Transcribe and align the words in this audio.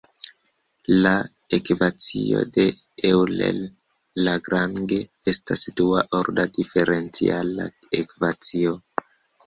La 1.01 1.11
ekvacio 1.57 2.41
de 2.55 2.65
Euler–Lagrange 3.11 5.01
estas 5.35 5.69
dua-orda 5.83 6.51
diferenciala 6.61 7.73
ekvacio. 8.05 8.79